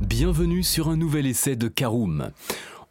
Bienvenue 0.00 0.62
sur 0.62 0.88
un 0.88 0.96
nouvel 0.96 1.26
essai 1.26 1.56
de 1.56 1.66
Caroom. 1.66 2.30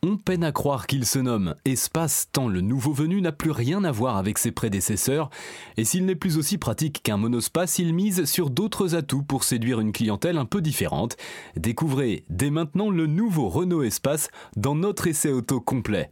On 0.04 0.18
peine 0.18 0.44
à 0.44 0.52
croire 0.52 0.88
qu'il 0.88 1.06
se 1.06 1.20
nomme 1.20 1.56
Espace 1.64 2.28
tant 2.34 2.50
le 2.50 2.60
nouveau 2.60 2.92
venu 2.92 3.22
n'a 3.22 3.32
plus 3.32 3.52
rien 3.52 3.86
à 3.86 3.94
voir 3.94 4.18
avec 4.18 4.38
ses 4.38 4.52
prédécesseurs, 4.52 5.30
et 5.78 5.86
s'il 5.86 6.06
n'est 6.06 6.16
plus 6.16 6.38
aussi 6.38 6.58
pratique 6.58 7.02
qu'un 7.04 7.16
monospace, 7.16 7.80
il 7.80 7.94
mise 7.94 8.26
sur 8.26 8.50
d'autres 8.50 8.94
atouts 8.94 9.24
pour 9.24 9.46
séduire 9.46 9.80
une 9.80 9.94
clientèle 9.94 10.38
un 10.38 10.46
peu 10.46 10.60
différente. 10.62 11.16
Découvrez 11.56 12.26
dès 12.30 12.50
maintenant 12.50 12.90
le 12.90 13.08
nouveau 13.08 13.48
Renault 13.48 13.84
Espace 13.84 14.30
dans 14.58 14.76
notre 14.76 15.08
essai 15.08 15.32
auto 15.32 15.62
complet. 15.62 16.12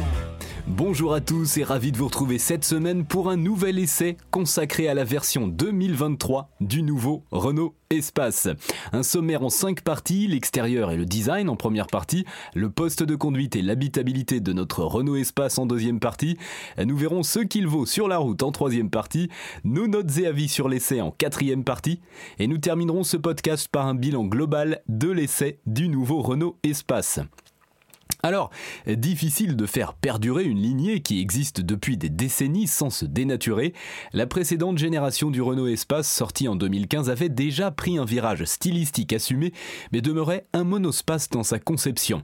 Bonjour 0.67 1.13
à 1.13 1.21
tous 1.21 1.57
et 1.57 1.63
ravi 1.63 1.91
de 1.91 1.97
vous 1.97 2.05
retrouver 2.05 2.37
cette 2.37 2.63
semaine 2.63 3.03
pour 3.03 3.29
un 3.29 3.35
nouvel 3.35 3.79
essai 3.79 4.17
consacré 4.29 4.87
à 4.87 4.93
la 4.93 5.03
version 5.03 5.47
2023 5.47 6.51
du 6.61 6.83
nouveau 6.83 7.23
Renault 7.31 7.75
Espace. 7.89 8.47
Un 8.93 9.01
sommaire 9.01 9.43
en 9.43 9.49
5 9.49 9.81
parties, 9.81 10.27
l'extérieur 10.27 10.91
et 10.91 10.97
le 10.97 11.05
design 11.05 11.49
en 11.49 11.55
première 11.55 11.87
partie, 11.87 12.25
le 12.53 12.69
poste 12.69 13.01
de 13.01 13.15
conduite 13.15 13.55
et 13.55 13.63
l'habitabilité 13.63 14.39
de 14.39 14.53
notre 14.53 14.83
Renault 14.83 15.15
Espace 15.15 15.57
en 15.57 15.65
deuxième 15.65 15.99
partie. 15.99 16.37
Nous 16.77 16.95
verrons 16.95 17.23
ce 17.23 17.39
qu'il 17.39 17.67
vaut 17.67 17.87
sur 17.87 18.07
la 18.07 18.19
route 18.19 18.43
en 18.43 18.51
troisième 18.51 18.91
partie, 18.91 19.29
nos 19.63 19.87
notes 19.87 20.17
et 20.19 20.27
avis 20.27 20.47
sur 20.47 20.69
l'essai 20.69 21.01
en 21.01 21.11
quatrième 21.11 21.63
partie, 21.63 22.01
et 22.37 22.47
nous 22.47 22.59
terminerons 22.59 23.03
ce 23.03 23.17
podcast 23.17 23.67
par 23.67 23.87
un 23.87 23.95
bilan 23.95 24.25
global 24.25 24.81
de 24.87 25.09
l'essai 25.09 25.59
du 25.65 25.89
nouveau 25.89 26.21
Renault 26.21 26.57
Espace. 26.63 27.19
Alors, 28.23 28.51
difficile 28.87 29.55
de 29.55 29.65
faire 29.65 29.93
perdurer 29.93 30.43
une 30.43 30.61
lignée 30.61 31.01
qui 31.01 31.19
existe 31.19 31.61
depuis 31.61 31.97
des 31.97 32.09
décennies 32.09 32.67
sans 32.67 32.89
se 32.89 33.05
dénaturer. 33.05 33.73
La 34.13 34.27
précédente 34.27 34.77
génération 34.77 35.31
du 35.31 35.41
Renault 35.41 35.67
Espace, 35.67 36.11
sortie 36.11 36.47
en 36.47 36.55
2015, 36.55 37.09
avait 37.09 37.29
déjà 37.29 37.71
pris 37.71 37.97
un 37.97 38.05
virage 38.05 38.43
stylistique 38.45 39.13
assumé, 39.13 39.53
mais 39.91 40.01
demeurait 40.01 40.47
un 40.53 40.63
monospace 40.63 41.29
dans 41.29 41.43
sa 41.43 41.59
conception. 41.59 42.23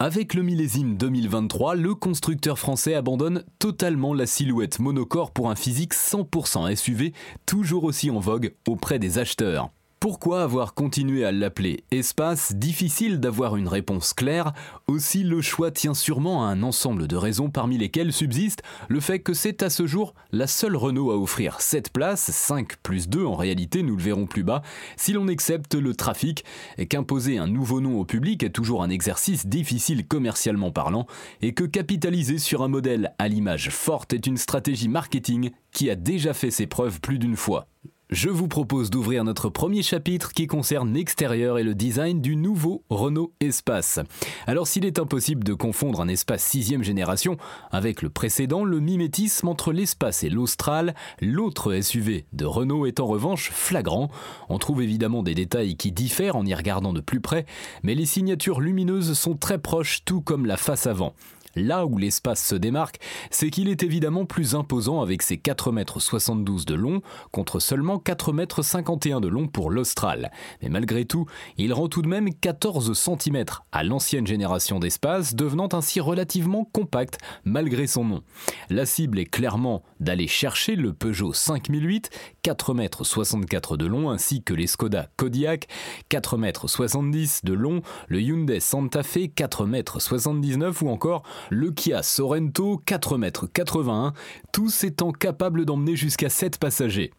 Avec 0.00 0.34
le 0.34 0.42
millésime 0.42 0.96
2023, 0.96 1.76
le 1.76 1.94
constructeur 1.94 2.58
français 2.58 2.94
abandonne 2.94 3.44
totalement 3.58 4.12
la 4.12 4.26
silhouette 4.26 4.80
monocore 4.80 5.30
pour 5.30 5.50
un 5.50 5.54
physique 5.54 5.94
100% 5.94 6.74
SUV, 6.74 7.12
toujours 7.46 7.84
aussi 7.84 8.10
en 8.10 8.18
vogue 8.18 8.54
auprès 8.66 8.98
des 8.98 9.18
acheteurs. 9.18 9.70
Pourquoi 10.04 10.42
avoir 10.42 10.74
continué 10.74 11.24
à 11.24 11.32
l'appeler 11.32 11.82
espace 11.90 12.54
Difficile 12.54 13.20
d'avoir 13.20 13.56
une 13.56 13.68
réponse 13.68 14.12
claire, 14.12 14.52
aussi 14.86 15.22
le 15.22 15.40
choix 15.40 15.70
tient 15.70 15.94
sûrement 15.94 16.44
à 16.44 16.50
un 16.50 16.62
ensemble 16.62 17.08
de 17.08 17.16
raisons 17.16 17.48
parmi 17.48 17.78
lesquelles 17.78 18.12
subsiste 18.12 18.62
le 18.90 19.00
fait 19.00 19.20
que 19.20 19.32
c'est 19.32 19.62
à 19.62 19.70
ce 19.70 19.86
jour 19.86 20.12
la 20.30 20.46
seule 20.46 20.76
Renault 20.76 21.10
à 21.10 21.16
offrir 21.16 21.62
7 21.62 21.90
places, 21.90 22.30
5 22.30 22.76
plus 22.82 23.08
2 23.08 23.24
en 23.24 23.34
réalité, 23.34 23.82
nous 23.82 23.96
le 23.96 24.02
verrons 24.02 24.26
plus 24.26 24.42
bas, 24.42 24.60
si 24.98 25.14
l'on 25.14 25.26
accepte 25.28 25.74
le 25.74 25.94
trafic, 25.94 26.44
et 26.76 26.84
qu'imposer 26.84 27.38
un 27.38 27.46
nouveau 27.46 27.80
nom 27.80 27.98
au 27.98 28.04
public 28.04 28.42
est 28.42 28.50
toujours 28.50 28.82
un 28.82 28.90
exercice 28.90 29.46
difficile 29.46 30.06
commercialement 30.06 30.70
parlant, 30.70 31.06
et 31.40 31.54
que 31.54 31.64
capitaliser 31.64 32.36
sur 32.36 32.62
un 32.62 32.68
modèle 32.68 33.14
à 33.18 33.26
l'image 33.26 33.70
forte 33.70 34.12
est 34.12 34.26
une 34.26 34.36
stratégie 34.36 34.88
marketing 34.88 35.52
qui 35.72 35.88
a 35.88 35.94
déjà 35.94 36.34
fait 36.34 36.50
ses 36.50 36.66
preuves 36.66 37.00
plus 37.00 37.18
d'une 37.18 37.36
fois. 37.36 37.68
Je 38.14 38.28
vous 38.28 38.46
propose 38.46 38.90
d'ouvrir 38.90 39.24
notre 39.24 39.48
premier 39.48 39.82
chapitre 39.82 40.32
qui 40.32 40.46
concerne 40.46 40.94
l'extérieur 40.94 41.58
et 41.58 41.64
le 41.64 41.74
design 41.74 42.20
du 42.20 42.36
nouveau 42.36 42.84
Renault 42.88 43.32
Espace. 43.40 43.98
Alors 44.46 44.68
s'il 44.68 44.84
est 44.84 45.00
impossible 45.00 45.42
de 45.42 45.52
confondre 45.52 46.00
un 46.00 46.06
espace 46.06 46.44
sixième 46.44 46.84
génération 46.84 47.38
avec 47.72 48.02
le 48.02 48.10
précédent, 48.10 48.62
le 48.62 48.78
mimétisme 48.78 49.48
entre 49.48 49.72
l'espace 49.72 50.22
et 50.22 50.30
l'Austral, 50.30 50.94
l'autre 51.20 51.80
SUV 51.80 52.24
de 52.32 52.44
Renault 52.44 52.86
est 52.86 53.00
en 53.00 53.06
revanche 53.06 53.50
flagrant. 53.50 54.12
On 54.48 54.58
trouve 54.58 54.80
évidemment 54.80 55.24
des 55.24 55.34
détails 55.34 55.76
qui 55.76 55.90
diffèrent 55.90 56.36
en 56.36 56.46
y 56.46 56.54
regardant 56.54 56.92
de 56.92 57.00
plus 57.00 57.20
près, 57.20 57.46
mais 57.82 57.96
les 57.96 58.06
signatures 58.06 58.60
lumineuses 58.60 59.14
sont 59.14 59.34
très 59.34 59.58
proches 59.58 60.04
tout 60.04 60.20
comme 60.20 60.46
la 60.46 60.56
face 60.56 60.86
avant. 60.86 61.14
Là 61.56 61.86
où 61.86 61.98
l'espace 61.98 62.44
se 62.44 62.54
démarque, 62.54 62.98
c'est 63.30 63.50
qu'il 63.50 63.68
est 63.68 63.82
évidemment 63.82 64.24
plus 64.24 64.54
imposant 64.54 65.00
avec 65.00 65.22
ses 65.22 65.36
4,72 65.36 66.30
m 66.32 66.64
de 66.66 66.74
long 66.74 67.02
contre 67.30 67.60
seulement 67.60 67.96
4,51 67.98 69.14
m 69.14 69.20
de 69.20 69.28
long 69.28 69.46
pour 69.46 69.70
l'Austral. 69.70 70.30
Mais 70.62 70.68
malgré 70.68 71.04
tout, 71.04 71.26
il 71.56 71.72
rend 71.72 71.88
tout 71.88 72.02
de 72.02 72.08
même 72.08 72.32
14 72.34 72.92
cm 72.92 73.44
à 73.72 73.84
l'ancienne 73.84 74.26
génération 74.26 74.78
d'espace, 74.78 75.34
devenant 75.34 75.68
ainsi 75.72 76.00
relativement 76.00 76.64
compact 76.64 77.18
malgré 77.44 77.86
son 77.86 78.04
nom. 78.04 78.22
La 78.70 78.86
cible 78.86 79.18
est 79.18 79.24
clairement 79.24 79.82
d'aller 80.00 80.26
chercher 80.26 80.76
le 80.76 80.92
Peugeot 80.92 81.32
5008, 81.32 82.10
4,64 82.44 83.72
m 83.72 83.78
de 83.78 83.86
long, 83.86 84.10
ainsi 84.10 84.42
que 84.42 84.54
les 84.54 84.66
Skoda 84.66 85.08
Kodiaq, 85.16 85.68
4,70 86.10 86.94
m 87.00 87.28
de 87.44 87.52
long, 87.52 87.82
le 88.08 88.20
Hyundai 88.20 88.60
Santa 88.60 89.02
Fe, 89.02 89.28
4,79 89.28 90.54
m 90.54 90.72
ou 90.82 90.88
encore 90.88 91.22
le 91.50 91.70
Kia 91.70 92.02
Sorento 92.02 92.82
4,81 92.86 94.06
m, 94.06 94.12
tous 94.52 94.84
étant 94.84 95.12
capables 95.12 95.64
d'emmener 95.64 95.96
jusqu'à 95.96 96.28
7 96.28 96.58
passagers. 96.58 97.12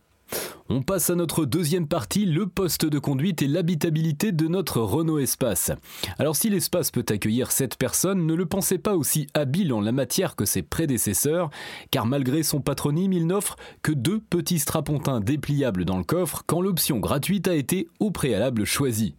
On 0.68 0.82
passe 0.82 1.12
à 1.12 1.16
notre 1.16 1.46
deuxième 1.46 1.88
partie, 1.88 2.26
le 2.26 2.48
poste 2.48 2.86
de 2.86 2.98
conduite 2.98 3.44
et 3.44 3.48
l'habitabilité 3.48 4.32
de 4.32 4.48
notre 4.48 4.82
Renault 4.82 5.20
Espace. 5.20 5.72
Alors 6.18 6.36
si 6.36 6.50
l'espace 6.50 6.90
peut 6.90 7.06
accueillir 7.08 7.52
7 7.52 7.78
personnes, 7.78 8.26
ne 8.26 8.34
le 8.34 8.48
pensez 8.48 8.80
pas 8.80 8.96
aussi 8.96 9.28
habile 9.36 9.74
en 9.74 9.82
la 9.82 9.92
matière 9.92 10.36
que 10.36 10.46
ses 10.46 10.64
prédécesseurs, 10.64 11.52
car 11.92 12.08
malgré 12.08 12.42
son 12.42 12.62
patronyme, 12.62 13.14
il 13.14 13.28
n'offre 13.28 13.58
que 13.84 13.92
deux 13.92 14.20
petits 14.20 14.60
strapontins 14.60 15.20
dépliables 15.20 15.86
dans 15.86 15.98
le 15.98 16.04
coffre 16.04 16.44
quand 16.48 16.62
l'option 16.62 16.98
gratuite 16.98 17.48
a 17.48 17.54
été 17.54 17.88
au 18.00 18.10
préalable 18.10 18.66
choisie. 18.66 19.16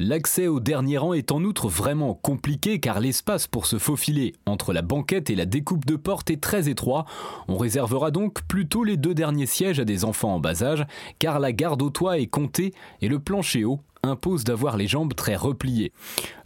L'accès 0.00 0.48
au 0.48 0.58
dernier 0.58 0.98
rang 0.98 1.12
est 1.12 1.30
en 1.30 1.44
outre 1.44 1.68
vraiment 1.68 2.14
compliqué 2.14 2.80
car 2.80 2.98
l'espace 2.98 3.46
pour 3.46 3.66
se 3.66 3.78
faufiler 3.78 4.34
entre 4.44 4.72
la 4.72 4.82
banquette 4.82 5.30
et 5.30 5.36
la 5.36 5.46
découpe 5.46 5.84
de 5.84 5.94
porte 5.94 6.32
est 6.32 6.40
très 6.40 6.68
étroit. 6.68 7.04
On 7.46 7.56
réservera 7.56 8.10
donc 8.10 8.42
plutôt 8.42 8.82
les 8.82 8.96
deux 8.96 9.14
derniers 9.14 9.46
sièges 9.46 9.78
à 9.78 9.84
des 9.84 10.04
enfants 10.04 10.34
en 10.34 10.40
bas 10.40 10.64
âge 10.64 10.84
car 11.20 11.38
la 11.38 11.52
garde 11.52 11.80
au 11.80 11.90
toit 11.90 12.18
est 12.18 12.26
comptée 12.26 12.74
et 13.02 13.08
le 13.08 13.20
plancher 13.20 13.64
haut 13.64 13.80
impose 14.04 14.44
d'avoir 14.44 14.76
les 14.76 14.86
jambes 14.86 15.14
très 15.14 15.36
repliées. 15.36 15.92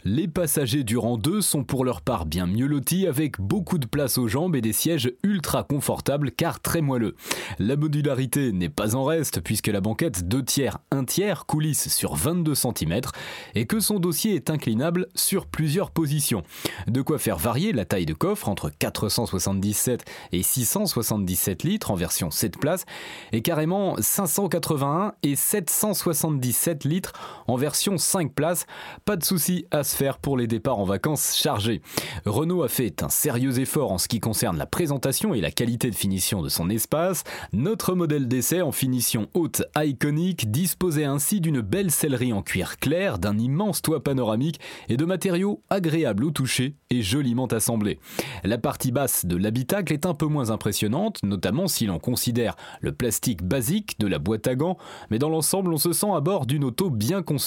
Les 0.05 0.29
passagers 0.29 0.85
du 0.85 0.97
rang 0.97 1.17
2 1.17 1.41
sont 1.41 1.65
pour 1.65 1.83
leur 1.83 2.01
part 2.01 2.25
bien 2.25 2.47
mieux 2.47 2.67
lotis 2.67 3.05
avec 3.05 3.41
beaucoup 3.41 3.77
de 3.77 3.85
place 3.85 4.17
aux 4.17 4.29
jambes 4.29 4.55
et 4.55 4.61
des 4.61 4.71
sièges 4.71 5.11
ultra 5.23 5.63
confortables 5.63 6.31
car 6.31 6.61
très 6.61 6.79
moelleux. 6.79 7.15
La 7.59 7.75
modularité 7.75 8.53
n'est 8.53 8.69
pas 8.69 8.95
en 8.95 9.03
reste 9.03 9.41
puisque 9.41 9.67
la 9.67 9.81
banquette 9.81 10.25
2 10.25 10.43
tiers 10.43 10.79
1 10.91 11.03
tiers 11.03 11.45
coulisse 11.45 11.89
sur 11.89 12.15
22 12.15 12.55
cm 12.55 13.01
et 13.55 13.65
que 13.65 13.81
son 13.81 13.99
dossier 13.99 14.35
est 14.35 14.49
inclinable 14.49 15.07
sur 15.15 15.45
plusieurs 15.45 15.91
positions. 15.91 16.43
De 16.87 17.01
quoi 17.01 17.19
faire 17.19 17.37
varier 17.37 17.73
la 17.73 17.83
taille 17.83 18.05
de 18.05 18.13
coffre 18.13 18.47
entre 18.47 18.69
477 18.69 20.05
et 20.31 20.43
677 20.43 21.63
litres 21.63 21.91
en 21.91 21.95
version 21.95 22.31
7 22.31 22.57
places 22.57 22.85
et 23.33 23.41
carrément 23.41 23.95
581 23.99 25.13
et 25.23 25.35
777 25.35 26.85
litres 26.85 27.13
en 27.49 27.55
version 27.55 27.97
5 27.97 28.33
places. 28.33 28.65
Pas 29.05 29.15
de 29.15 29.23
souci 29.23 29.65
à 29.71 29.83
se 29.83 29.95
faire 29.95 30.19
pour 30.19 30.37
les 30.37 30.47
départs 30.47 30.79
en 30.79 30.83
vacances 30.83 31.35
chargés. 31.35 31.81
Renault 32.25 32.63
a 32.63 32.67
fait 32.67 33.01
un 33.01 33.09
sérieux 33.09 33.59
effort 33.59 33.91
en 33.91 33.97
ce 33.97 34.07
qui 34.07 34.19
concerne 34.19 34.57
la 34.57 34.67
présentation 34.67 35.33
et 35.33 35.41
la 35.41 35.51
qualité 35.51 35.89
de 35.89 35.95
finition 35.95 36.41
de 36.41 36.49
son 36.49 36.69
espace. 36.69 37.23
Notre 37.51 37.95
modèle 37.95 38.27
d'essai 38.27 38.61
en 38.61 38.71
finition 38.71 39.27
haute 39.33 39.63
iconique 39.77 40.51
disposait 40.51 41.05
ainsi 41.05 41.41
d'une 41.41 41.61
belle 41.61 41.91
sellerie 41.91 42.33
en 42.33 42.43
cuir 42.43 42.77
clair, 42.77 43.17
d'un 43.17 43.37
immense 43.37 43.81
toit 43.81 44.03
panoramique 44.03 44.59
et 44.87 44.97
de 44.97 45.05
matériaux 45.05 45.63
agréables 45.69 46.25
au 46.25 46.31
toucher 46.31 46.75
et 46.91 47.01
joliment 47.01 47.47
assemblés. 47.47 47.99
La 48.43 48.57
partie 48.57 48.91
basse 48.91 49.25
de 49.25 49.35
l'habitacle 49.35 49.93
est 49.93 50.05
un 50.05 50.13
peu 50.13 50.27
moins 50.27 50.51
impressionnante, 50.51 51.23
notamment 51.23 51.67
si 51.67 51.87
l'on 51.87 51.99
considère 51.99 52.55
le 52.81 52.91
plastique 52.91 53.43
basique 53.43 53.99
de 53.99 54.07
la 54.07 54.19
boîte 54.19 54.47
à 54.47 54.55
gants, 54.55 54.77
mais 55.09 55.19
dans 55.19 55.29
l'ensemble 55.29 55.73
on 55.73 55.77
se 55.77 55.93
sent 55.93 56.11
à 56.13 56.19
bord 56.19 56.45
d'une 56.45 56.63
auto 56.63 56.89
bien 56.89 57.23
construite 57.23 57.38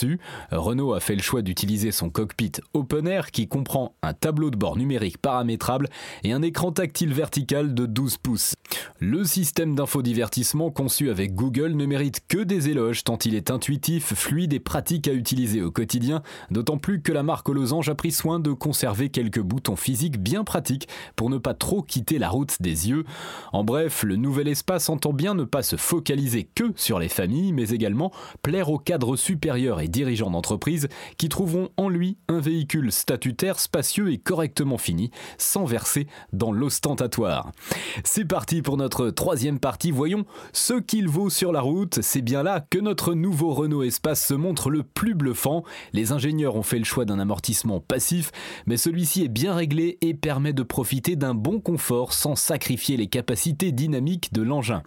Renault 0.50 0.94
a 0.94 1.00
fait 1.00 1.14
le 1.14 1.22
choix 1.22 1.42
d'utiliser 1.42 1.92
son 1.92 2.10
cockpit 2.10 2.52
Open 2.74 3.06
Air 3.06 3.30
qui 3.30 3.48
comprend 3.48 3.94
un 4.02 4.14
tableau 4.14 4.50
de 4.50 4.56
bord 4.56 4.76
numérique 4.76 5.18
paramétrable 5.18 5.88
et 6.24 6.32
un 6.32 6.42
écran 6.42 6.72
tactile 6.72 7.12
vertical 7.12 7.74
de 7.74 7.86
12 7.86 8.18
pouces. 8.18 8.54
Le 8.98 9.24
système 9.24 9.74
d'infodivertissement 9.74 10.70
conçu 10.70 11.10
avec 11.10 11.34
Google 11.34 11.72
ne 11.72 11.86
mérite 11.86 12.22
que 12.28 12.38
des 12.38 12.68
éloges 12.68 13.04
tant 13.04 13.18
il 13.24 13.34
est 13.34 13.50
intuitif, 13.50 14.14
fluide 14.14 14.52
et 14.52 14.60
pratique 14.60 15.08
à 15.08 15.12
utiliser 15.12 15.62
au 15.62 15.70
quotidien, 15.70 16.22
d'autant 16.50 16.78
plus 16.78 17.02
que 17.02 17.12
la 17.12 17.22
marque 17.22 17.48
aux 17.48 17.52
losanges 17.52 17.88
a 17.88 17.94
pris 17.94 18.12
soin 18.12 18.40
de 18.40 18.52
conserver 18.52 19.08
quelques 19.08 19.40
boutons 19.40 19.76
physiques 19.76 20.18
bien 20.18 20.44
pratiques 20.44 20.88
pour 21.16 21.30
ne 21.30 21.38
pas 21.38 21.54
trop 21.54 21.82
quitter 21.82 22.18
la 22.18 22.28
route 22.28 22.60
des 22.60 22.88
yeux. 22.88 23.04
En 23.52 23.64
bref, 23.64 24.02
le 24.02 24.16
nouvel 24.16 24.48
espace 24.48 24.88
entend 24.88 25.12
bien 25.12 25.34
ne 25.34 25.44
pas 25.44 25.62
se 25.62 25.76
focaliser 25.76 26.48
que 26.54 26.72
sur 26.76 26.98
les 26.98 27.08
familles, 27.08 27.52
mais 27.52 27.70
également 27.70 28.12
plaire 28.42 28.70
aux 28.70 28.78
cadres 28.78 29.16
supérieurs 29.16 29.80
dirigeants 29.88 30.31
d'entreprise 30.31 30.88
qui 31.17 31.29
trouveront 31.29 31.70
en 31.76 31.88
lui 31.88 32.17
un 32.29 32.40
véhicule 32.40 32.93
statutaire, 32.93 33.58
spacieux 33.58 34.12
et 34.12 34.19
correctement 34.19 34.79
fini, 34.79 35.11
sans 35.38 35.64
verser 35.64 36.06
dans 36.32 36.52
l'ostentatoire. 36.52 37.52
C'est 38.05 38.25
parti 38.25 38.62
pour 38.62 38.76
notre 38.76 39.11
troisième 39.11 39.58
partie, 39.58 39.90
voyons 39.90 40.25
ce 40.52 40.75
qu'il 40.75 41.08
vaut 41.08 41.31
sur 41.31 41.52
la 41.52 41.61
route. 41.61 42.00
C'est 42.02 42.23
bien 42.23 42.43
là 42.43 42.64
que 42.70 42.79
notre 42.79 43.14
nouveau 43.14 43.55
Renault 43.55 43.82
Espace 43.82 44.26
se 44.26 44.34
montre 44.34 44.70
le 44.70 44.82
plus 44.82 45.14
bluffant. 45.14 45.64
Les 45.93 46.12
ingénieurs 46.12 46.56
ont 46.56 46.62
fait 46.62 46.79
le 46.79 46.84
choix 46.84 47.05
d'un 47.05 47.19
amortissement 47.19 47.81
passif, 47.81 48.32
mais 48.67 48.76
celui-ci 48.76 49.25
est 49.25 49.29
bien 49.29 49.55
réglé 49.55 49.99
et 50.00 50.14
permet 50.14 50.52
de 50.52 50.62
profiter 50.62 51.17
d'un 51.17 51.34
bon 51.34 51.61
confort 51.61 52.12
sans 52.12 52.37
sacrifier 52.37 52.96
les 52.96 53.06
capacités 53.06 53.73
dynamiques 53.73 54.32
de 54.32 54.43
l'engin. 54.43 54.82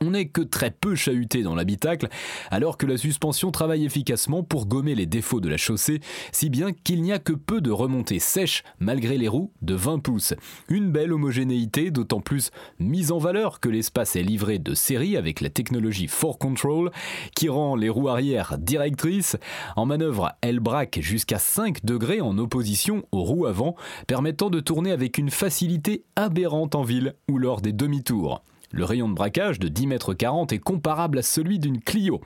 On 0.00 0.10
n'est 0.10 0.28
que 0.28 0.42
très 0.42 0.70
peu 0.70 0.94
chahuté 0.94 1.42
dans 1.42 1.54
l'habitacle, 1.54 2.08
alors 2.50 2.76
que 2.76 2.86
la 2.86 2.98
suspension 2.98 3.50
travaille 3.50 3.84
efficacement 3.84 4.42
pour 4.42 4.66
gommer 4.66 4.94
les 4.94 5.06
défauts 5.06 5.40
de 5.40 5.48
la 5.48 5.56
chaussée, 5.56 6.00
si 6.32 6.50
bien 6.50 6.72
qu'il 6.72 7.02
n'y 7.02 7.12
a 7.12 7.18
que 7.18 7.32
peu 7.32 7.60
de 7.60 7.70
remontées 7.70 8.18
sèches 8.18 8.62
malgré 8.78 9.16
les 9.16 9.28
roues 9.28 9.52
de 9.62 9.74
20 9.74 10.00
pouces. 10.00 10.34
Une 10.68 10.90
belle 10.90 11.12
homogénéité, 11.12 11.90
d'autant 11.90 12.20
plus 12.20 12.50
mise 12.78 13.10
en 13.10 13.18
valeur 13.18 13.60
que 13.60 13.68
l'espace 13.68 14.16
est 14.16 14.22
livré 14.22 14.58
de 14.58 14.74
série 14.74 15.16
avec 15.16 15.40
la 15.40 15.50
technologie 15.50 16.08
4 16.08 16.38
Control, 16.38 16.90
qui 17.34 17.48
rend 17.48 17.74
les 17.74 17.88
roues 17.88 18.08
arrière 18.08 18.58
directrices. 18.58 19.36
En 19.76 19.86
manœuvre, 19.86 20.32
elle 20.42 20.60
braque 20.60 20.98
jusqu'à 21.00 21.38
5 21.38 21.84
degrés 21.84 22.20
en 22.20 22.36
opposition 22.38 23.04
aux 23.12 23.22
roues 23.22 23.46
avant, 23.46 23.76
permettant 24.06 24.50
de 24.50 24.60
tourner 24.60 24.92
avec 24.92 25.16
une 25.18 25.30
facilité 25.30 26.04
aberrante 26.16 26.74
en 26.74 26.82
ville 26.82 27.14
ou 27.30 27.38
lors 27.38 27.60
des 27.60 27.72
demi-tours. 27.72 28.42
Le 28.72 28.84
rayon 28.84 29.08
de 29.08 29.14
braquage 29.14 29.58
de 29.58 29.68
10 29.68 29.86
mètres 29.86 30.14
40 30.14 30.52
est 30.52 30.58
comparable 30.58 31.18
à 31.18 31.22
celui 31.22 31.58
d'une 31.58 31.80
Clio. 31.80 32.20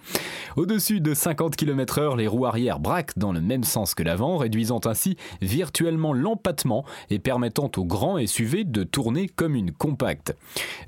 Au-dessus 0.56 1.00
de 1.00 1.14
50 1.14 1.54
km/h, 1.54 2.16
les 2.16 2.26
roues 2.26 2.46
arrière 2.46 2.80
braquent 2.80 3.18
dans 3.18 3.32
le 3.32 3.40
même 3.40 3.64
sens 3.64 3.94
que 3.94 4.02
l'avant, 4.02 4.36
réduisant 4.36 4.80
ainsi 4.84 5.16
virtuellement 5.42 6.12
l'empattement 6.12 6.84
et 7.10 7.18
permettant 7.18 7.70
au 7.76 7.84
grand 7.84 8.24
SUV 8.26 8.64
de 8.64 8.82
tourner 8.82 9.28
comme 9.28 9.54
une 9.54 9.72
compacte. 9.72 10.34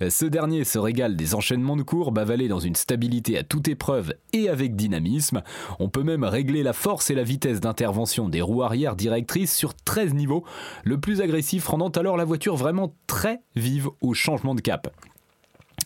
Ce 0.09 0.25
dernier 0.25 0.65
se 0.65 0.79
régale 0.79 1.17
des 1.17 1.35
enchaînements 1.35 1.77
de 1.77 1.83
courbes 1.83 2.19
avalés 2.19 2.49
dans 2.49 2.59
une 2.59 2.75
stabilité 2.75 3.39
à 3.39 3.43
toute 3.43 3.69
épreuve 3.69 4.15
et 4.33 4.49
avec 4.49 4.75
dynamisme. 4.75 5.43
On 5.79 5.89
peut 5.89 6.03
même 6.03 6.25
régler 6.25 6.63
la 6.63 6.73
force 6.73 7.11
et 7.11 7.15
la 7.15 7.25
vitesse 7.25 7.61
d'intervention 7.61 8.29
des 8.29 8.41
roues 8.41 8.63
arrière 8.63 8.97
directrices 8.97 9.55
sur 9.55 9.75
13 9.75 10.15
niveaux, 10.15 10.45
le 10.85 10.99
plus 10.99 11.21
agressif 11.21 11.67
rendant 11.67 11.91
alors 11.91 12.17
la 12.17 12.25
voiture 12.25 12.57
vraiment 12.57 12.95
très 13.07 13.43
vive 13.55 13.89
au 14.01 14.15
changement 14.15 14.55
de 14.55 14.61
cap. 14.61 14.93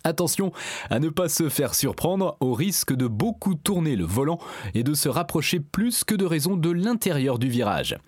Attention 0.07 0.53
à 0.89 1.01
ne 1.01 1.09
pas 1.09 1.29
se 1.29 1.49
faire 1.49 1.75
surprendre 1.75 2.37
au 2.39 2.55
risque 2.55 2.95
de 2.95 3.09
beaucoup 3.09 3.57
tourner 3.57 3.97
le 3.97 4.05
volant 4.05 4.39
et 4.73 4.85
de 4.85 4.95
se 4.95 5.09
rapprocher 5.09 5.59
plus 5.59 6.05
que 6.05 6.15
de 6.15 6.25
raison 6.25 6.57
de 6.57 6.71
l'intérieur 6.71 7.41
du 7.41 7.49
virage. 7.49 7.99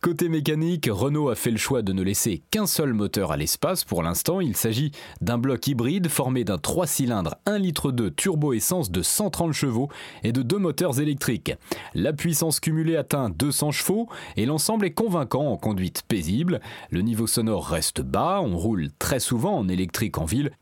Côté 0.00 0.30
mécanique, 0.30 0.88
Renault 0.90 1.28
a 1.28 1.34
fait 1.34 1.50
le 1.50 1.58
choix 1.58 1.82
de 1.82 1.92
ne 1.92 2.02
laisser 2.02 2.40
qu'un 2.50 2.64
seul 2.64 2.94
moteur 2.94 3.30
à 3.30 3.36
l'espace 3.36 3.84
pour 3.84 4.02
l'instant. 4.02 4.40
Il 4.40 4.56
s'agit 4.56 4.92
d'un 5.20 5.36
bloc 5.36 5.66
hybride 5.66 6.08
formé 6.08 6.44
d'un 6.44 6.56
3 6.56 6.86
cylindres 6.86 7.34
1 7.44 7.58
litre 7.58 7.92
de 7.92 8.08
turbo-essence 8.08 8.90
de 8.90 9.02
130 9.02 9.52
chevaux 9.52 9.90
et 10.22 10.32
de 10.32 10.40
deux 10.40 10.56
moteurs 10.58 10.98
électriques. 10.98 11.52
La 11.92 12.14
puissance 12.14 12.58
cumulée 12.58 12.96
atteint 12.96 13.28
200 13.28 13.70
chevaux 13.70 14.08
et 14.38 14.46
l'ensemble 14.46 14.86
est 14.86 14.94
convaincant 14.94 15.48
en 15.48 15.58
conduite 15.58 16.04
paisible. 16.08 16.62
Le 16.88 17.02
niveau 17.02 17.26
sonore 17.26 17.66
reste 17.66 18.00
bas, 18.00 18.40
on 18.42 18.56
roule 18.56 18.88
très 18.98 19.20
souvent 19.20 19.58
en 19.58 19.68
électrique 19.68 20.16
en 20.16 20.24
ville 20.24 20.52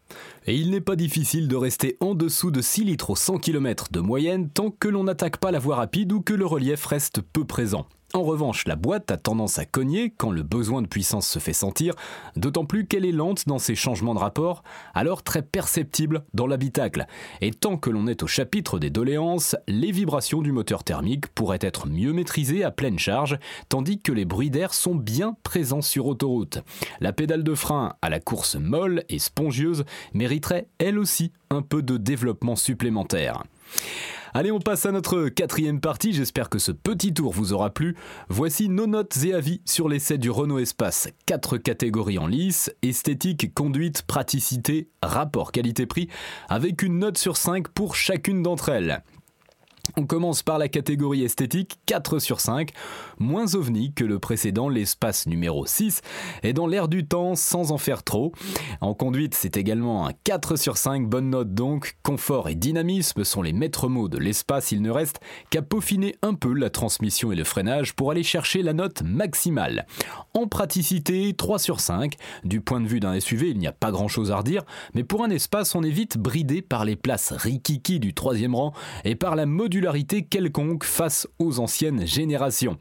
et 0.47 0.57
il 0.57 0.72
n'est 0.73 0.81
pas 0.81 0.97
difficile 0.97 1.49
de 1.49 1.57
rester 1.57 1.99
en 2.01 2.15
dessous 2.15 2.51
de 2.51 2.63
6 2.63 2.85
litres 2.85 3.11
au 3.11 3.17
100 3.17 3.39
km 3.39 3.89
de 3.93 4.01
moyenne 4.01 4.49
tant 4.49 4.71
que 4.71 4.89
l'on 4.89 5.05
n'attaque 5.05 5.37
pas 5.37 5.51
la 5.51 5.59
voie 5.59 5.77
rapide 5.77 6.13
ou 6.13 6.23
que 6.23 6.33
le 6.33 6.47
relief 6.47 6.87
reste 6.87 7.21
peu 7.21 7.45
présent. 7.45 7.87
En 8.15 8.25
revanche, 8.25 8.67
la 8.67 8.77
boîte 8.77 9.11
a 9.11 9.17
tendance 9.17 9.59
à 9.59 9.65
cogner 9.65 10.11
quand 10.11 10.31
le 10.31 10.43
besoin 10.43 10.83
de 10.83 10.87
puissance 10.87 11.27
se 11.27 11.39
fait 11.39 11.55
sentir, 11.55 11.95
d'autant 12.37 12.67
plus 12.67 12.87
qu'elle 12.87 13.07
est 13.07 13.13
lente 13.13 13.49
dans 13.49 13.59
ses 13.59 13.75
changements 13.75 14.13
de 14.13 14.19
rapport, 14.19 14.63
alors 14.93 15.23
très 15.23 15.41
perceptible 15.41 16.23
dans 16.35 16.47
l'habitacle. 16.47 17.07
Et 17.41 17.53
tant 17.53 17.79
que 17.79 17.89
l'on 17.89 18.07
est 18.07 18.23
au 18.23 18.27
chapitre 18.27 18.79
des 18.79 18.91
doléances, 18.91 19.57
les 19.67 19.93
vibrations 19.93 20.43
du 20.43 20.53
moteur 20.53 20.85
thermique 20.85 21.27
pourraient 21.29 21.59
être 21.63 21.89
mieux 21.89 22.13
maîtrisées 22.13 22.65
à 22.65 22.71
pleine 22.71 22.99
charge, 22.99 23.39
tandis 23.71 23.99
que 23.99 24.13
les 24.13 24.27
bruits 24.27 24.51
d'air 24.51 24.75
sont 24.75 24.95
bien 24.95 25.35
présents 25.43 25.81
sur 25.81 26.07
autoroute. 26.07 26.59
La 27.01 27.15
pédale 27.15 27.43
de 27.43 27.55
frein 27.55 27.95
à 28.03 28.11
la 28.11 28.21
course 28.21 28.57
molle 28.57 29.05
et 29.09 29.19
spongieuse 29.19 29.85
mériterait 30.13 30.67
elle 30.77 30.99
aussi 30.99 31.33
un 31.49 31.63
peu 31.63 31.81
de 31.81 31.97
développement 31.97 32.57
supplémentaire. 32.57 33.43
Allez, 34.35 34.51
on 34.51 34.61
passe 34.61 34.87
à 34.87 34.93
notre 34.93 35.29
quatrième 35.29 35.79
partie. 35.79 36.15
J'espère 36.15 36.49
que 36.49 36.59
ce 36.59 36.73
petit 36.73 37.13
tour 37.13 37.33
vous 37.33 37.53
aura 37.53 37.69
plu. 37.69 37.97
Voici 38.31 38.71
nos 38.71 38.87
notes 38.87 39.19
et 39.25 39.35
avis 39.35 39.61
sur 39.67 39.91
l'essai 39.91 40.17
du 40.17 40.31
Renault 40.31 40.59
Espace. 40.59 41.09
Quatre 41.27 41.59
catégories 41.59 42.19
en 42.19 42.27
lice 42.27 42.75
esthétique, 42.81 43.53
conduite, 43.53 44.03
praticité, 44.03 44.89
rapport 45.03 45.53
qualité-prix, 45.53 46.09
avec 46.49 46.83
une 46.83 46.99
note 46.99 47.19
sur 47.19 47.37
5 47.37 47.69
pour 47.69 47.95
chacune 47.95 48.43
d'entre 48.43 48.71
elles. 48.71 49.03
On 49.97 50.07
commence 50.07 50.45
par 50.45 50.59
la 50.59 50.69
catégorie 50.69 51.25
esthétique 51.25 51.81
4 51.87 52.21
sur 52.21 52.39
5, 52.39 52.71
moins 53.19 53.57
ovni 53.57 53.93
que 53.93 54.05
le 54.05 54.21
précédent, 54.21 54.69
l'espace 54.69 55.27
numéro 55.27 55.67
6, 55.67 56.03
et 56.45 56.53
dans 56.53 56.69
l'air 56.69 56.87
du 56.87 57.05
temps 57.05 57.35
sans 57.35 57.73
en 57.73 57.79
faire 57.79 58.05
trop. 58.05 58.33
En 58.81 58.95
conduite, 58.95 59.35
c'est 59.35 59.57
également 59.57 60.07
un 60.07 60.13
4 60.23 60.55
sur 60.55 60.77
5, 60.77 61.09
bonne 61.09 61.31
note 61.31 61.53
donc. 61.53 61.97
Confort 62.05 62.49
et 62.49 62.55
dynamisme 62.55 63.25
sont 63.25 63.43
les 63.43 63.53
maîtres 63.53 63.89
mots 63.89 64.09
de 64.09 64.19
l'espace, 64.19 64.71
il 64.71 64.83
ne 64.83 64.91
reste 64.91 65.19
qu'à 65.51 65.63
peaufiner 65.63 66.15
un 66.23 66.35
peu 66.35 66.55
la 66.55 66.71
transmission 66.71 67.33
et 67.33 67.37
le 67.37 67.45
freinage 67.45 67.95
pour 67.95 68.13
aller 68.13 68.23
chercher 68.23 68.63
la 68.63 68.75
note 68.75 69.03
maximale. 69.03 69.87
En 70.33 70.47
praticité, 70.47 71.35
3 71.35 71.59
sur 71.59 71.81
5. 71.81 72.15
Du 72.45 72.61
point 72.61 72.81
de 72.81 72.87
vue 72.87 73.01
d'un 73.01 73.19
SUV, 73.19 73.51
il 73.51 73.59
n'y 73.59 73.67
a 73.67 73.73
pas 73.73 73.91
grand 73.91 74.09
chose 74.09 74.31
à 74.31 74.37
redire, 74.37 74.63
mais 74.95 75.03
pour 75.03 75.25
un 75.25 75.31
espace, 75.31 75.75
on 75.75 75.83
est 75.83 75.91
vite 75.91 76.19
bridé 76.19 76.63
par 76.63 76.85
les 76.85 76.95
places 76.95 77.33
rikiki 77.33 77.99
du 77.99 78.15
troisième 78.15 78.55
rang 78.55 78.73
et 79.05 79.17
par 79.17 79.35
la 79.35 79.45
mode 79.45 79.72
quelconque 80.23 80.85
face 80.85 81.27
aux 81.39 81.59
anciennes 81.59 82.07
générations. 82.07 82.79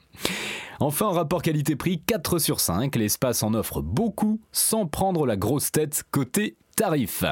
Enfin, 0.80 1.12
rapport 1.12 1.42
qualité-prix 1.42 2.02
4 2.06 2.40
sur 2.40 2.60
5, 2.60 2.96
l'espace 2.96 3.44
en 3.44 3.54
offre 3.54 3.82
beaucoup 3.82 4.42
sans 4.52 4.88
prendre 4.88 5.26
la 5.26 5.38
grosse 5.38 5.72
tête 5.72 6.04
côté 6.12 6.58
tarif. 6.76 7.24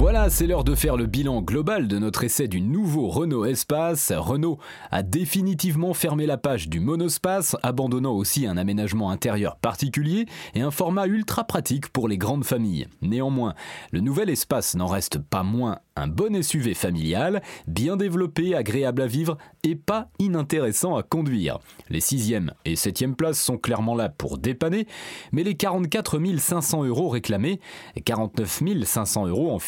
Voilà, 0.00 0.30
c'est 0.30 0.46
l'heure 0.46 0.64
de 0.64 0.74
faire 0.74 0.96
le 0.96 1.04
bilan 1.04 1.42
global 1.42 1.86
de 1.86 1.98
notre 1.98 2.24
essai 2.24 2.48
du 2.48 2.62
nouveau 2.62 3.08
Renault 3.08 3.44
Espace. 3.44 4.14
Renault 4.16 4.58
a 4.90 5.02
définitivement 5.02 5.92
fermé 5.92 6.24
la 6.24 6.38
page 6.38 6.70
du 6.70 6.80
monospace, 6.80 7.54
abandonnant 7.62 8.14
aussi 8.14 8.46
un 8.46 8.56
aménagement 8.56 9.10
intérieur 9.10 9.56
particulier 9.56 10.24
et 10.54 10.62
un 10.62 10.70
format 10.70 11.06
ultra 11.06 11.44
pratique 11.44 11.90
pour 11.90 12.08
les 12.08 12.16
grandes 12.16 12.46
familles. 12.46 12.88
Néanmoins, 13.02 13.52
le 13.90 14.00
nouvel 14.00 14.30
espace 14.30 14.74
n'en 14.74 14.86
reste 14.86 15.18
pas 15.18 15.42
moins 15.42 15.80
un 15.96 16.08
bon 16.08 16.42
SUV 16.42 16.72
familial, 16.72 17.42
bien 17.66 17.98
développé, 17.98 18.54
agréable 18.54 19.02
à 19.02 19.06
vivre 19.06 19.36
et 19.64 19.74
pas 19.74 20.08
inintéressant 20.18 20.96
à 20.96 21.02
conduire. 21.02 21.58
Les 21.90 22.00
6e 22.00 22.52
et 22.64 22.74
7e 22.74 23.14
places 23.14 23.38
sont 23.38 23.58
clairement 23.58 23.94
là 23.94 24.08
pour 24.08 24.38
dépanner, 24.38 24.86
mais 25.32 25.42
les 25.42 25.56
44 25.56 26.18
500 26.38 26.84
euros 26.84 27.10
réclamés, 27.10 27.60
49 28.02 28.62
500 28.84 29.26
euros 29.26 29.52
en 29.52 29.58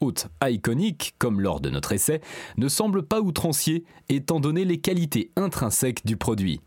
haute 0.00 0.28
iconique, 0.42 1.14
comme 1.18 1.40
lors 1.40 1.60
de 1.60 1.70
notre 1.70 1.92
essai, 1.92 2.20
ne 2.56 2.68
semblent 2.68 3.06
pas 3.06 3.20
outranciers 3.20 3.84
étant 4.08 4.40
donné 4.40 4.64
les 4.64 4.78
qualités 4.78 5.30
intrinsèques 5.36 6.04
du 6.04 6.16
produit. 6.16 6.60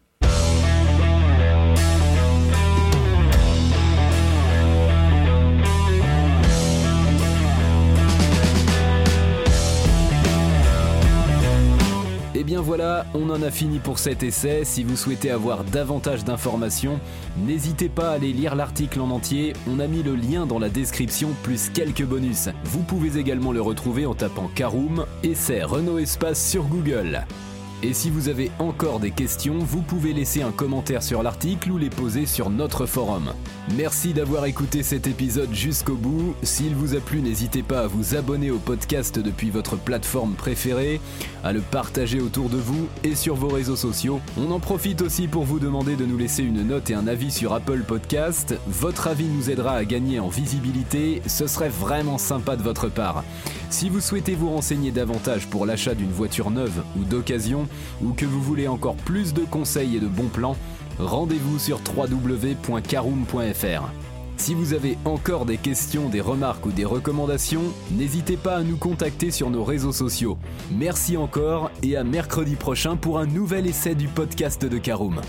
Et 12.35 12.39
eh 12.39 12.43
bien 12.43 12.59
voilà, 12.59 13.05
on 13.13 13.29
en 13.29 13.41
a 13.41 13.49
fini 13.49 13.79
pour 13.79 13.97
cet 13.97 14.21
essai. 14.21 14.65
Si 14.65 14.83
vous 14.83 14.97
souhaitez 14.97 15.31
avoir 15.31 15.63
davantage 15.63 16.25
d'informations, 16.25 16.99
n'hésitez 17.37 17.87
pas 17.87 18.09
à 18.09 18.15
aller 18.15 18.33
lire 18.33 18.55
l'article 18.55 18.99
en 18.99 19.09
entier. 19.09 19.53
On 19.69 19.79
a 19.79 19.87
mis 19.87 20.03
le 20.03 20.17
lien 20.17 20.45
dans 20.45 20.59
la 20.59 20.67
description 20.67 21.29
plus 21.43 21.69
quelques 21.69 22.03
bonus. 22.03 22.49
Vous 22.65 22.83
pouvez 22.83 23.17
également 23.17 23.53
le 23.53 23.61
retrouver 23.61 24.05
en 24.05 24.15
tapant 24.15 24.49
Caroom, 24.53 25.05
essai 25.23 25.63
Renault 25.63 25.97
Espace 25.97 26.45
sur 26.45 26.65
Google. 26.65 27.25
Et 27.83 27.93
si 27.93 28.09
vous 28.09 28.29
avez 28.29 28.51
encore 28.59 28.99
des 28.99 29.11
questions, 29.11 29.59
vous 29.59 29.81
pouvez 29.81 30.13
laisser 30.13 30.41
un 30.41 30.51
commentaire 30.51 31.03
sur 31.03 31.21
l'article 31.21 31.71
ou 31.71 31.77
les 31.77 31.89
poser 31.89 32.25
sur 32.25 32.49
notre 32.49 32.85
forum. 32.85 33.33
Merci 33.77 34.13
d'avoir 34.13 34.45
écouté 34.45 34.81
cet 34.81 35.07
épisode 35.07 35.53
jusqu'au 35.53 35.95
bout. 35.95 36.35
S'il 36.43 36.73
vous 36.73 36.95
a 36.95 36.99
plu, 36.99 37.21
n'hésitez 37.21 37.63
pas 37.63 37.81
à 37.81 37.87
vous 37.87 38.15
abonner 38.15 38.49
au 38.49 38.57
podcast 38.57 39.19
depuis 39.19 39.49
votre 39.49 39.75
plateforme 39.75 40.33
préférée, 40.33 41.01
à 41.43 41.51
le 41.51 41.61
partager 41.61 42.21
autour 42.21 42.49
de 42.49 42.57
vous 42.57 42.87
et 43.03 43.15
sur 43.15 43.35
vos 43.35 43.49
réseaux 43.49 43.75
sociaux. 43.75 44.21
On 44.37 44.51
en 44.51 44.59
profite 44.59 45.01
aussi 45.01 45.27
pour 45.27 45.43
vous 45.43 45.59
demander 45.59 45.95
de 45.95 46.05
nous 46.05 46.17
laisser 46.17 46.43
une 46.43 46.65
note 46.65 46.89
et 46.89 46.95
un 46.95 47.07
avis 47.07 47.31
sur 47.31 47.53
Apple 47.53 47.83
Podcast. 47.85 48.55
Votre 48.67 49.07
avis 49.07 49.27
nous 49.27 49.49
aidera 49.49 49.73
à 49.73 49.85
gagner 49.85 50.19
en 50.19 50.29
visibilité, 50.29 51.21
ce 51.27 51.47
serait 51.47 51.69
vraiment 51.69 52.17
sympa 52.17 52.55
de 52.55 52.63
votre 52.63 52.87
part. 52.87 53.23
Si 53.75 53.89
vous 53.89 53.99
souhaitez 53.99 54.35
vous 54.35 54.51
renseigner 54.51 54.91
davantage 54.91 55.47
pour 55.47 55.65
l'achat 55.65 55.95
d'une 55.95 56.13
voiture 56.13 56.49
neuve 56.49 56.81
ou 56.97 57.03
d'occasion, 57.03 57.67
ou 58.01 58.13
que 58.13 58.25
vous 58.25 58.41
voulez 58.41 58.69
encore 58.69 58.95
plus 58.95 59.33
de 59.33 59.41
conseils 59.41 59.97
et 59.97 59.99
de 59.99 60.07
bons 60.07 60.29
plans, 60.29 60.55
rendez-vous 60.97 61.59
sur 61.59 61.81
www.caroom.fr. 61.85 63.91
Si 64.37 64.53
vous 64.53 64.73
avez 64.73 64.97
encore 65.03 65.45
des 65.45 65.57
questions, 65.57 66.07
des 66.07 66.21
remarques 66.21 66.65
ou 66.65 66.71
des 66.71 66.85
recommandations, 66.85 67.63
n'hésitez 67.91 68.37
pas 68.37 68.55
à 68.55 68.63
nous 68.63 68.77
contacter 68.77 69.29
sur 69.29 69.49
nos 69.49 69.65
réseaux 69.65 69.91
sociaux. 69.91 70.37
Merci 70.71 71.17
encore 71.17 71.69
et 71.83 71.97
à 71.97 72.05
mercredi 72.05 72.55
prochain 72.55 72.95
pour 72.95 73.19
un 73.19 73.25
nouvel 73.25 73.67
essai 73.67 73.93
du 73.93 74.07
podcast 74.07 74.63
de 74.63 74.77
Caroom. 74.77 75.19